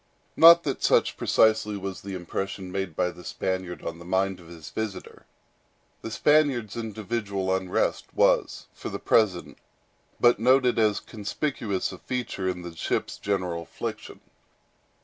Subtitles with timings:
[0.35, 4.47] Not that such precisely was the impression made by the Spaniard on the mind of
[4.47, 5.27] his visitor.
[6.01, 9.59] The Spaniard's individual unrest was, for the present,
[10.19, 14.21] but noted as a conspicuous feature in the ship's general affliction.